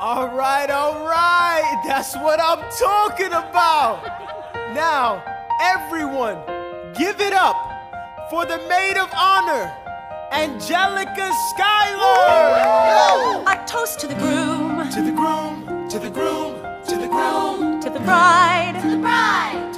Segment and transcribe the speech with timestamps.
[0.00, 1.82] All right, all right.
[1.86, 4.02] That's what I'm talking about.
[4.72, 5.22] Now,
[5.60, 6.38] everyone,
[6.94, 7.58] give it up
[8.30, 9.70] for the maid of honor,
[10.32, 13.44] Angelica Schuyler.
[13.46, 16.54] A toast to the groom, To the groom, to the groom,
[16.86, 19.69] to the groom, to the bride, To the bride.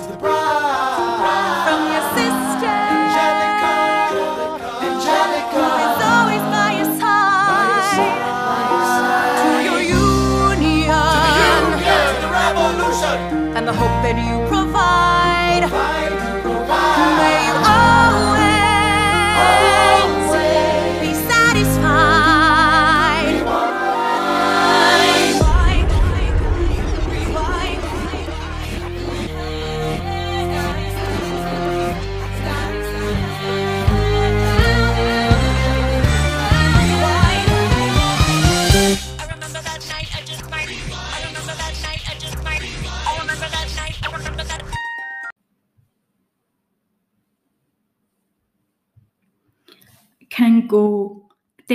[13.83, 14.52] Hope that you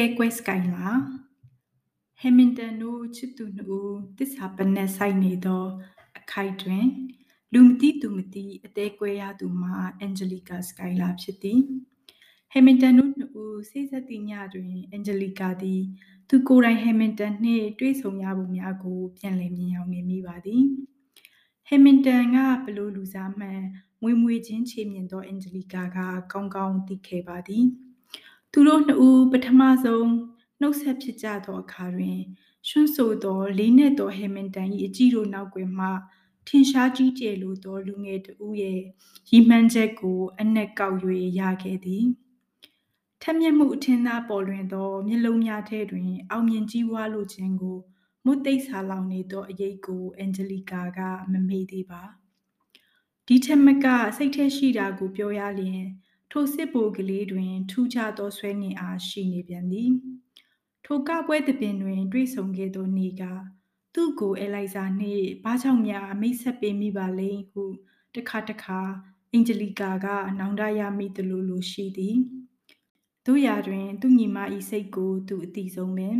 [0.07, 0.87] အတဲကွဲစကိုင်းလာ
[2.21, 5.63] ဟမင်တန်တို့ချစ်သူနှစ်ဦးတစ္ဆာပနက်ဆိုင်နေသော
[6.19, 6.85] အခိုက်တွင်
[7.53, 11.59] လူမတိသူမတိအတဲကွဲရသူမှာအန်ဂျလီကာစကိုင်းလာဖြစ်သည်
[12.51, 15.81] ဟမင်တန်တို့နှစ်ဦးစိတ်ဆက်သည့်ညတွင်အန်ဂျလီကာသည်
[16.29, 20.63] သူကိုယ်တိုင်ဟမင်တန်နှင့်တွေ့ဆုံရပုံများကိုပြန်လည်မြင်ရောက်နေမိပါသည်
[21.67, 23.61] ဟမင်တန်ကဘလို့လူစားမှန်
[24.01, 25.97] မွေမွေချင်းချေမြင်သောအန်ဂျလီကာက
[26.31, 27.65] ကောင်းကောင်းသိခဲ့ပါသည်
[28.51, 30.09] သူတို့နှစ်ဦးပထမဆုံး
[30.59, 32.19] နှုတ်ဆက်ဖြစ်ကြသောအခါတွင်
[32.67, 35.87] ရွှန်းဆိုသောလေးနက်သောဟေမင်တန်၏အကြည့်တို့နောက်ွယ်မှ
[36.47, 38.81] ထင်ရှားကြီးကျယ်လိုသောလူငယ်တဦးရဲ့
[39.29, 40.97] ရီမှန်းချက်ကို အနက်ကောက်၍
[41.39, 42.05] ရခဲ့သည်
[43.21, 47.77] ထက်မြက်မှုအထင်သာပေါ်လွင်သောမျက်လုံးများထဲတွင် အောင်မြင်ကြီးဝါလိုခြင်းကို
[48.25, 50.99] မုတ်သိပ်ဆာလောင်နေသောအရေးကိုအန်ဂျလီကာက
[51.31, 52.03] မမေ့သေးပါ
[53.27, 53.85] ဒီထက်မက
[54.17, 55.83] စိတ်ထဲရှိတာကိုပြောရလျင်
[56.31, 59.91] ထိုစစ်ဘိုလ်ကလေးတွင် ထူးခြားသောဆွဲငင်အားရှိနေပြန်သည်
[60.85, 63.23] ထိုကပွဲသပင်တွင် တွေ့ဆုံခဲ့သောနေက
[63.93, 67.63] သူ့ကိုအဲလိုက်စာနှင့်ဘာကြောင့်များမိတ်ဆက်ပေးမိပါလိမ့်ဟု
[68.15, 68.81] တခါတခါ
[69.31, 70.07] အင်ဂျလီကာက
[70.39, 72.17] နောင်တရမိသလိုလိုရှိသည်
[73.25, 74.37] တို့ရာတွင် သူညီမ၏
[74.69, 76.17] စိတ်ကို သူအတိဆုံးပင်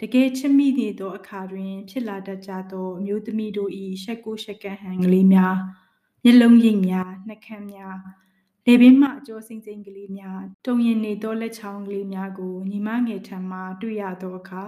[0.00, 3.70] တကယ်ချစ်မိနေသောအခါတွင် ဖြစ်လာတတ်ကြသောအမျိုးသမီးတို့၏
[4.02, 5.56] ရှက်ကိုရှက်ကန်ဟန်ကလေးများ
[6.24, 7.96] မျက်လုံးရိပ်များနှာခမ်းများ
[8.70, 14.64] လေပင်မှအကျော်စိမ့်စိမ့်ကလေးများတုံရင်နေသောလက်ချောင်းကလေးများကိုညီမငယ်ထံမှတွေ့ရသောအခါ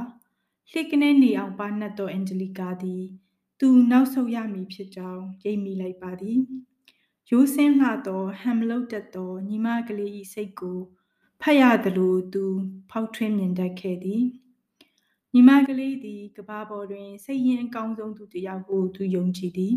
[0.71, 3.05] လှစ်ကနေနေအောင်ပါနှက်သောအန်ဂျလီကာသည်
[3.61, 6.39] သူနောက်ဆုတ်ရမည်ဖြစ်ကြောင်းရိပ်မိလိုက်ပါသည်
[7.31, 10.79] ရိုးစင်းလှသောဟမ်မလုတ်တက်သောညီမကလေး၏စိတ်ကို
[11.41, 12.45] ဖတ်ရသလိုသူ
[12.91, 14.23] ဖောက်ထွင်းမြင်တတ်ခဲ့သည်
[15.33, 19.75] ညီမကလေးသည်ကဘာပေါ်တွင်စိတ်ရင်းအကောင်းဆုံးသူတစ်ယောက်ကိုသူယုံကြည်သည်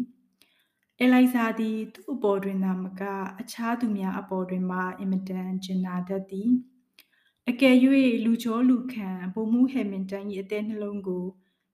[1.00, 3.04] အဲလိုက်စာသည် သူ့အပေါ်တွင်သာမက
[3.42, 6.52] အခြားသူများအပေါ်တွင်မှအင်မတန်ကျင်နာတတ်သည်
[7.50, 7.76] အကယ်၍
[8.26, 11.26] လူချောလူခံဘုံမှုဟယ်မင်တန်၏အသေးနှလုံးကို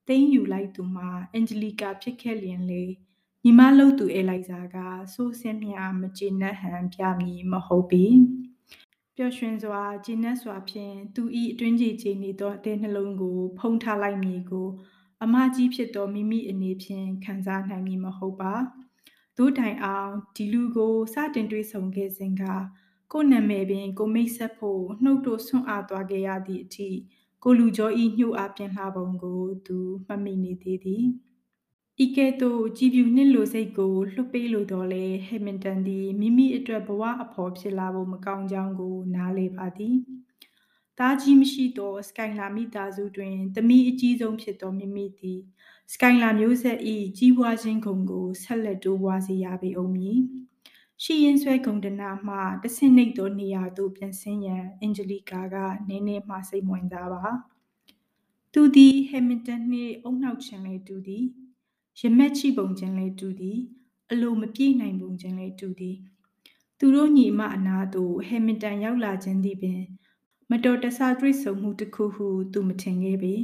[0.08, 2.84] သိမ်းယူလိုက်သူမှာအန်ဂျလီကာဖြစ်ခဲ့လျင်လေ
[3.44, 4.78] ညီမလို့သူအဲလိုက်စာက
[5.14, 8.06] စိုးစင်းမြမကျေနပ်ဟန်ပြမည်မဟုတ်ပေ
[9.16, 14.68] ပျော်ရွှင်စွာကျေနပ်စွာဖြင့်သူ၏အတွင်းကြီးချေနေသောအသေးနှလုံးကို ဖုံးထားလိုက်မည်ကို
[15.24, 18.54] အမကြီးဖြစ်သောမိမိအနေဖြင့်ခံစားနိုင်မည်မဟုတ်ပါ
[19.40, 22.44] သို့တိုင်အောင်ဒီလူကိုစတင်တွေ့ဆုံခဲ့စဉ်က
[23.12, 26.90] ကိုယ်နာမည်ပင်ကိုမိတ်ဆက်ဖို့နှုတ်တို့ဆွန့်အားသွားခဲ့ရသည့်အထိ
[27.44, 31.06] ကိုလူကျော်ဤညှို့အားပြင်လှပုံကိုသူမှတ်မိနေသေးသည်
[32.04, 39.96] ဤကဲ့သို့ကြည်ပြူနှင့်လိုစိတ်ကိုလွှတ်ပေးလိုတော့လေဟက်မင်တန်သည်မိမိအတွက်ဘဝအဖော်ဖြစ်လာဖို့မကောင်းကြောင်းကို နားလေပါသည်
[41.00, 45.40] သားကြီးမရှိသောစကိုင်လာမိသားစုတွင်သမီးအကြီးဆုံးဖြစ်သောမိမိသည်
[45.94, 46.80] စကိုင်လာမျိုးဆက်၏
[47.18, 50.18] ကြီးပွားခြင်းဂုဏ်ကိုဆက်လက်တိုးပွားစေရပေအောင်မည်
[51.04, 55.56] ရှိရင်ဆွဲဂုံတနာမှတဆင့်နှိပ်သောနေရာသို့ပြန်ဆင်းရန်အင်ဂျလီကာက
[55.88, 57.24] နည်းနည်းမှစိတ်ဝင်စားပါ
[58.54, 61.26] သူသည်ဟမ်မင်တန်နှင့်အုံနောက်ခြင်းလေးတူသည်
[62.00, 63.60] ရမက်ချိပုံခြင်းလေးတူသည်
[64.12, 65.98] အလိုမပြေနိုင်ပုံခြင်းလေးတူသည်
[66.80, 69.82] သူတို့ညီမအနာသို့ဟမ်မင်တန်ရောက်လာခြင်းသည်ပင်
[70.50, 73.36] မတော်တဆတွေ့ဆုံမှုတစ်ခုဟုသူမထင်ခဲ့ပေ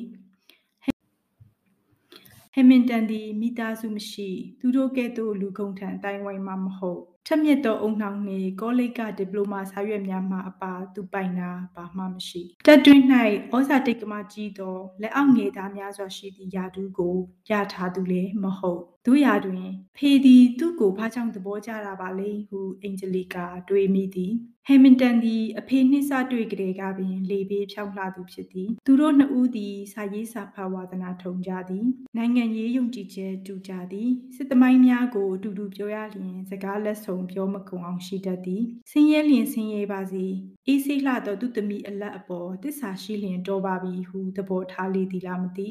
[2.58, 4.30] ဟမင်တန်သည်မိသားစုမရှိ
[4.60, 13.02] သူတို့ကဲ့သို့လူကုန်ထံအတိုင်းဝိုင်းမှမဟုတ် ထက်မြက်သောအုံနှောင်နှင့်ကောလိပ်ကဒီပလိုမာစာရွက်များမှအပါသူပိုင်နာဘာမှမရှိတက်တွင်၌
[13.56, 17.16] ဩဇာတိတ်ကမကြီးသောလက်အောက်ငယ်သားများစွာရှိသည့်ယာဒူးကို
[17.50, 19.66] ရထားသူလည်းမဟုတ်တို့ရာတွင်
[19.98, 24.34] ဖေသည်သူ့ကိုဘာကြောင့်သဘောကျတာပါလဲဟုအင်ဂျလီကာတွေးမိသည်
[24.68, 31.86] ဟဲမင်တန်သည်အဖေနှင့်စတွေ့ကြတဲ့ကပင်လေပေးဖြောင်းလှသူဖြစ်သည်သူတို့နှစ်ဦးသည်စာရေးစာဖတ်ဝါသနာထုံကြသည်
[32.18, 40.26] နိုင်ငံရေးယုံကြည်ချက်တူကြသည်စစ်သမိုင်းများကိုအတူတူပြောရလျင်စကားလက်ဆောင်ပြောမကုန်အောင်ရှိတတ်သည်ဆင်းရဲလျင်ဆင်းရဲပါစေ
[40.68, 45.68] အေးစိလှသောသူသမီးအလက်အပေါ်တစ္ဆာရှိလျင်တော်ပါပြီဟုသဘောထားလေသည်လားမသိ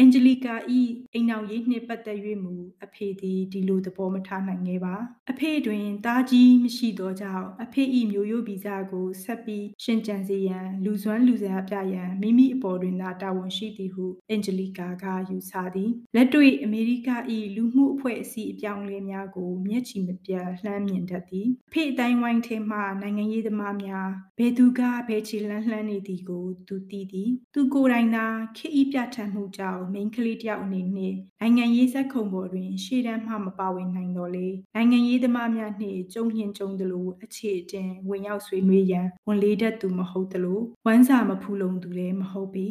[0.00, 0.80] အန်ဂျလီကာဤ
[1.14, 2.54] အိမ်အောင်ရေးနှင့်ပတ်သက်၍မူ
[2.84, 4.94] အဖေသည်ဒီလိုသဘောမထားနိုင်ခဲ့ပါ
[5.30, 24.08] အဖေတွင်တားကြီးမရှိသောကြောင့်အဖေဤမျိုးရိုးဗီဇကိုဆက်ပြီးရှင်ကြံစေရန်လူစွမ်းလူစားပြရန်မိမိအပေါ်တွင်သာတာဝန်ရှိသည်ဟုအန်ဂျလီကာကယူဆသည်လက်တွေ့အမေရိကဤလူမှုအဖွဲ့အစည်းအပြောင်းအလဲများကိုမျက်ခြေမပြတ်လှမ်းမြင်တတ်သည်အဖေအတိုင်းဝိုင်းထဲမှနိုင်ငံရေးသမားများ
[24.38, 28.26] ဘယ်သူကဘယ်ခြေလှမ်းလှမ်းနေသည်ကိုသူသိသည်သူကိုယ်တိုင်သာ
[28.56, 42.66] ခေဤပြဋ္ဌာန်းမှုကြောင့်မိန်းကလေးတယောက်အနေနဲ့နိုင်ငံရေးဇက်ခုံပေါ်တွင် ရှေ့တန်းမှမပါဝင်နိုင်တော့လေနိုင်ငံရေးသမားများနှင့်ကြုံညင်ကြုံသလိုအခြေအတင်ဝင်ရောက်ဆွေးနွေးရန်ဝန်လေးတတ်သူမဟုတ်သလိုဝမ်းစာမဖူးလုံသူလည်းမဟုတ်ပေ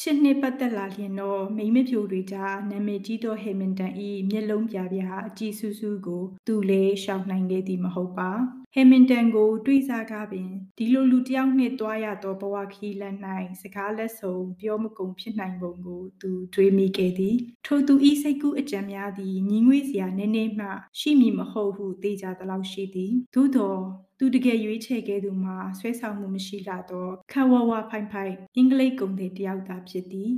[0.00, 8.30] ချစ်နှစ်ပတ်သက်လာလျင်တော့မိမဖြူတွေကြားနာမည်ကြီးသောဟေမင်တန်ဤမျက်လုံးပြပြအကြည့်ဆူဆူကို သူလည်းရှောင်နိုင်ခဲ့သည်မဟုတ်ပါ
[8.76, 10.48] ဟေမင်တန်ကို တွေးစားကားပင်
[10.78, 13.18] ဒီလိုလူတယောက်နှင့်တွားရသောဘဝခီးလန်း၌
[13.60, 17.36] စကားလက်ဆုံပြောမကုန်ဖြစ်နိုင်ပုံကို သူတွေးမိခဲ့သည်
[17.66, 20.68] ထိုသူဤစိတ်ကူးအကြံများသည်ညီငွေ့စရာနည်းနည်းမှ
[20.98, 23.74] ရှိမည်မဟုတ်ဟုသိကြသလောက်ရှိသည်သို့သော
[24.18, 30.30] သူတကယ်ရွေးချယ်ခဲ့သူမှာဆွဲဆောင်မှုမရှိလာသောခဝဝဖိုင်ဖိုင်အင်္ဂလိပ်ကုန်တဲ့တယောက်သာဖြစ်သည်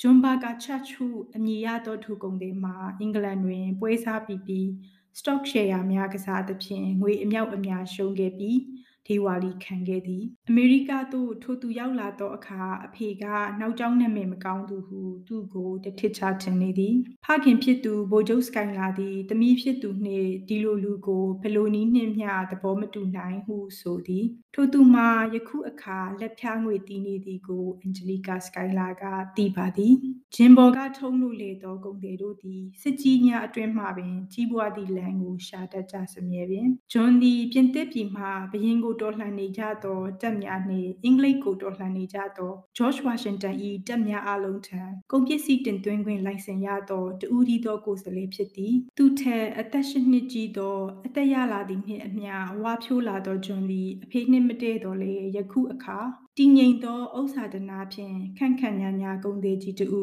[0.00, 4.68] ဂျွန်ဘာကာချက်ချူအမည်ရသောထိုကုန်တွေမှာအင်္ဂလန်တွင်ပွဲစားပြီးပြီး
[5.18, 8.58] stock share များကစားသဖြင့်ငွေအမြောက်အများရှုံးခဲ့ပြီး
[9.08, 13.24] ဒေဝါလီခံခဲ့သည်အမေရိကသို့ထိုသူရောက်လာသောအခါအဖေက
[13.60, 16.94] နောက်ကျောင်းနာမည်မကောင်းသူဟုသူ့ကိုတထစ်ချထင်နေသည်
[17.24, 29.04] ဖခင်ဖြစ်သူဗိုလ်ချုပ်စကိုင်လာသည်တမီးဖြစ်သူနှင့်ဒီလိုလူကိုဘလိုနီးနှင့်မျှသဘောမတူနိုင်ဟုဆိုသည်ထိုသူမှာယခုအခါလက်ဖြားငွေတီးနေသည်ကိုအန်ဂျလီကာစကိုင်လာက
[29.36, 29.94] သိပါသည်
[30.34, 43.56] ဂျင်ဘော်ကထုံးလို့လေသောဂုံတွေတို့သည်စစ်ကြီးများအတွင်းမှပင်ကြီးပွားသည့်လမ်းကိုရှာတတ်ကြစမြဲပင်ဂျွန်သည်ပြင်သစ်ပြည်မှဘရင်ကိုတော်လှန်နေကြသောတပ်များနှင့်အင်္ဂလိပ်ကိုတော်လှန်နေကြသောဂျော့ချ်ဝါရှင်တန်၏
[43.88, 44.80] တပ်များအလုံးထံ
[45.12, 55.98] ကုန်ပစ္စည်းတင်သွင်းခွင့်လိုင်စင်ရသောတူဦးဒီသောကိုယ်စားလှယ်ဖြစ်သည်သူထက်အသက်၈နှစ်ကြီးသော အသက်ရလာသည့်နှင့်အမျှဝါဖြိုးလာသောဂျွန်သည်အဖေနှင့်မတည့်တော်လေယခုအခါ
[56.38, 60.02] တည်ငြိမ်သောဥစ္စာဒနာဖြင့်ခန့်ခန့်ညာညာကုန်သေးကြီးတူ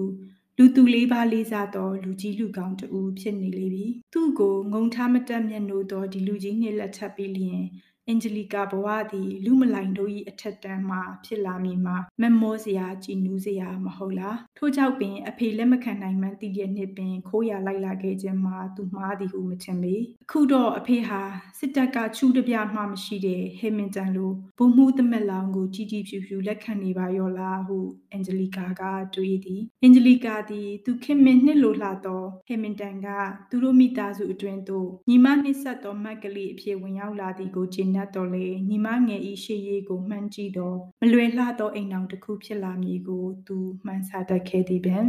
[0.59, 7.63] လူသူလေးပါးလေးစားသောလူကြီးလူကောင်းတူဖြစ်နေလေပြီသူ့ကိုငုံထားမတက်မျက်နှိုးသောဒီလူကြီးနှင့်လက်ထပ်ပြီးလျင်
[8.09, 21.21] အင်ဂျလီကာဘဝသည်လူမလိုင်တို့၏အထက်တန်းမှဖြစ်လာမည်မှာမမောစရာကြည်နူးစရာမဟုတ်လားထို့ကြောင့်ပင်အဖေလက်မခံနိုင်မှန်းသိတဲ့နှစ်ပင်ခိုးရလိုက်လာခဲ့ခြင်းမှာသူမှားသည်ဟုမထင်ပေအခုတော့အဖေဟာ
[21.59, 27.79] စစ်တပ်ကချူတပြမှမရှိတဲ့ဟေမင်တန်လိုဘုံမှုသမက်လောင်ကိုကြီးကြီးဖြူဖြူလက်ခံနေပါရောလားဟု
[28.11, 28.83] အန်ဂျလီကာက
[29.15, 33.07] တွေးသည်အန်ဂျလီကာသည်သူခင်မင်နှစ်လိုလှသောဟေမင်တန်က
[33.49, 45.06] သူတို့မိသားစုအတွင်းသို့ညီမနှိဆက်သောမက်ကလေးအဖြစ်ဝင်ရောက်လာသည်ကိုဂျင်းနတ်တော်လေညီမငယ်ဤရှေ့ရေးကိုမှန်းကြည့်တော့မလွယ်လှသောအိမ်အောင်တစ်ခုဖြစ်လာမည်ကိုသူမှန်းဆတတ်ခဲ့သည်ပင်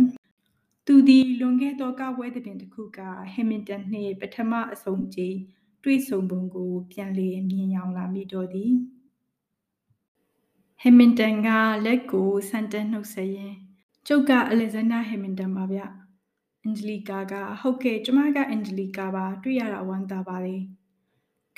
[0.87, 2.99] သူသည်လွန်ခဲ့သောကဝဲသပင်တစ်ခုက
[3.33, 5.39] ဟမင်တန်နှင့်ပထမအဆုံးကြိမ်
[5.85, 8.73] တွေ့ဆုံပုံကိုပြန်လည်မြင်ရောက်လာမိတော့သည်
[10.83, 11.49] ဟမင်တန်က
[11.85, 13.55] လက်ကိုဆန်တက်နှုတ်ဆက်ရင်
[14.07, 15.81] ကျုပ်ကအလက်ဇန္ဒာဟမင်တန်ပါဗျ
[16.63, 20.63] အန်ဂျလီကာကဟုတ်ကဲ့ကျမကအန်ဂျလီကာပါတွေ့ရတာဝမ်းသာပါတယ်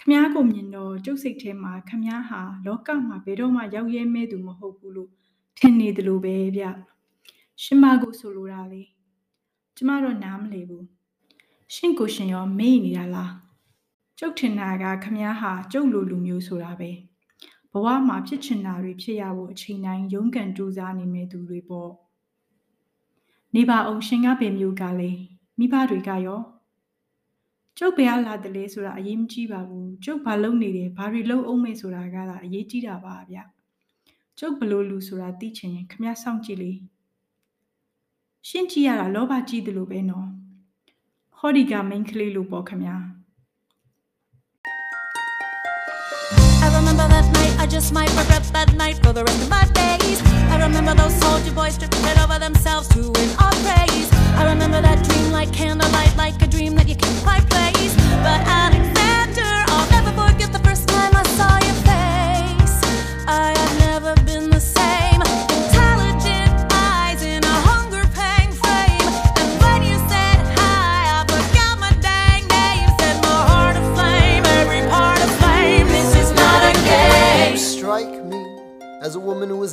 [0.01, 5.11] ခမားကိုမြင်တော့ကျုပ်စိတ်ထဲမှာခမားဟာလောကမှာဘယ်တော့မှရောက်ရဲမဲသူမဟုတ်ဘူးလို့
[5.59, 6.65] ထင်နေတယ်လို့ပဲဗျ
[7.63, 8.83] ရှင်မကိုဆိုလိုတာလေ
[9.77, 10.87] ကျမတော့နားမလည်ဘူး
[11.75, 13.33] ရှင်ကိုရှင်ရောမေ့နေတာလား
[14.19, 16.91] ကျုပ်ထင်တာကခမားဟာကျုပ်လိုလူမျိုးဆိုတာပဲ
[17.73, 21.91] ဘဝမှာဖြစ်ချင်တာတွေဖြစ်ရဖို့အချိန်တိုင်းရုန်းကန်ကြိုးစားနေမဲ့သူတွေပေါ့
[23.55, 25.11] နေပါအောင်ရှင်ကဘယ်မျိုးကလဲ
[25.59, 26.41] မိဘတွေကရော
[27.79, 33.39] ကျုပ်ဘယ်လာတယ်လဲဆိုတာအရေးမကြီးပါဘူးကျုပ်ဘာလုပ်နေတယ်ဘာတွေလုပ်အောင်မဲဆိုတာကသာအရေးကြီးတာပါဗျ
[34.39, 36.73] ကျုပ်ဘလို့လူဆိုတာသိချင်ရင်ခမစောင့်ကြည့်လေ
[38.49, 40.29] ရှင်းကြည့်ရတာလောဘကြီးတယ်လို့ပဲနော်
[41.39, 42.85] ဟောဒီကမိန်ကလေးလို့ပေါ့ခမ
[46.65, 49.65] I remember that night, I just might regret that night for the rest of my
[49.81, 50.38] days.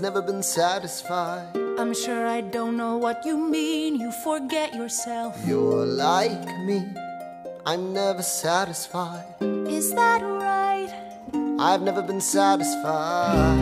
[0.01, 1.47] Never been satisfied.
[1.79, 3.95] I'm sure I don't know what you mean.
[3.95, 5.35] You forget yourself.
[5.45, 6.85] You're like me,
[7.65, 9.25] I'm never satisfied.
[9.67, 10.91] Is that right?
[11.59, 13.57] I've never been satisfied.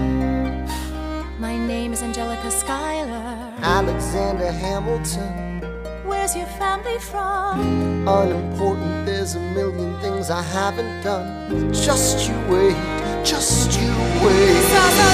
[1.40, 3.54] My name is Angelica Schuyler.
[3.62, 5.62] Alexander Hamilton,
[6.06, 8.08] Where's your family from?
[8.08, 11.72] unimportant, there's a million things I haven't done.
[11.74, 12.76] Just you wait,
[13.24, 13.90] just you
[14.26, 14.63] wait.
[14.94, 15.06] So,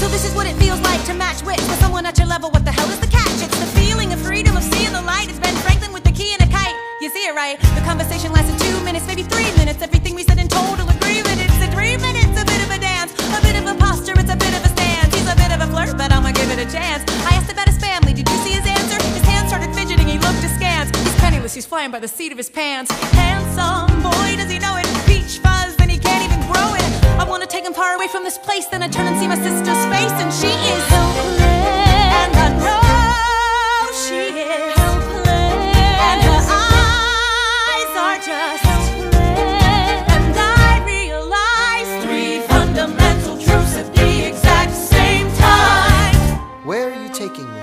[0.00, 2.50] so, this is what it feels like to match wits with someone at your level.
[2.50, 3.42] What the hell is the catch?
[3.42, 5.28] It's the feeling of freedom of seeing the light.
[5.28, 6.76] It's Ben Franklin with the key and a kite.
[7.00, 7.58] You see it right?
[7.74, 9.82] The conversation lasted two minutes, maybe three minutes.
[9.82, 11.36] Everything we said in total agreement.
[11.42, 14.14] It's a three minutes, a bit of a dance, a bit of a posture.
[14.14, 15.10] It's a bit of a stance.
[15.14, 17.02] He's a bit of a flirt, but I'ma give it a chance.
[17.26, 18.12] I asked about his family.
[18.14, 18.98] Did you see his answer?
[19.18, 20.06] His hands started fidgeting.
[20.06, 20.94] He looked askance.
[21.02, 21.54] He's penniless.
[21.54, 22.90] He's flying by the seat of his pants.
[23.18, 24.53] Handsome boy, does he
[27.34, 28.66] wanna take him far away from this place.
[28.66, 31.42] Then I turn and see my sister's face, and she is helpless.
[32.22, 35.66] And I know she is helpless.
[36.08, 39.98] And her eyes are just helpless.
[40.14, 46.14] And I realize three fundamental truths at the exact same time.
[46.64, 47.60] Where are you taking me?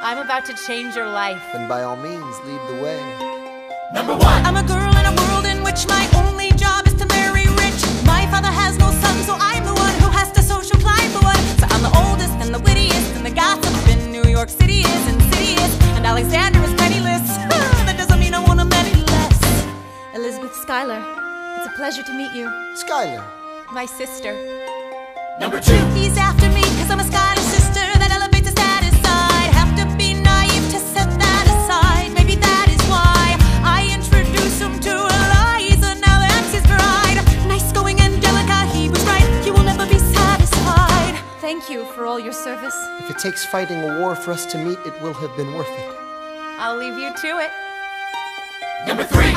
[0.00, 1.42] I'm about to change your life.
[1.52, 3.02] Then by all means, lead the way.
[3.92, 4.46] Number one.
[4.46, 7.36] I'm a girl in a world in which my only job is to marry rich.
[7.36, 7.37] My
[8.30, 11.42] father has no son, so I'm the one who has to social climb the one.
[11.60, 15.04] So I'm the oldest and the wittiest, and the gossip in New York City is
[15.08, 15.72] insidious.
[15.96, 17.26] And Alexander is penniless.
[17.86, 19.40] that doesn't mean I want him any less.
[20.14, 21.00] Elizabeth Schuyler,
[21.58, 22.46] it's a pleasure to meet you.
[22.76, 23.24] Schuyler,
[23.72, 24.32] My sister.
[25.40, 25.78] Number two.
[25.94, 26.57] He's after me
[41.58, 42.76] Thank you for all your service.
[43.00, 45.68] if it takes fighting a war for us to meet, it will have been worth
[45.68, 45.96] it.
[46.56, 47.50] I'll leave you to it.
[48.86, 49.27] Number three.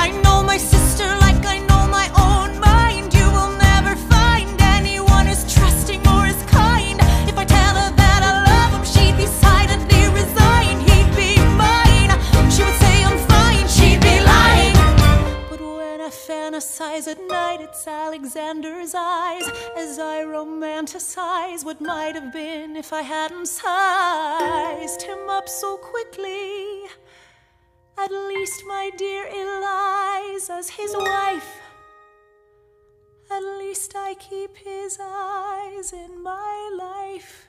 [17.88, 19.48] Alexander's eyes
[19.78, 26.84] as I romanticize what might have been if I hadn't sized him up so quickly.
[27.98, 31.62] At least, my dear Eliza's his wife.
[33.32, 37.48] At least I keep his eyes in my life.